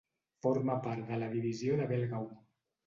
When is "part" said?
0.87-1.11